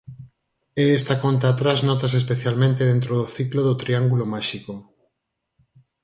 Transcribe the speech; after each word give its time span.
E 0.81 0.83
esta 0.99 1.15
conta 1.23 1.45
atrás 1.49 1.79
nótase 1.89 2.17
especialmente 2.19 2.87
dentro 2.91 3.11
do 3.19 3.25
ciclo 3.35 3.61
do 3.67 3.79
triángulo 3.81 4.23
máxico. 4.33 4.73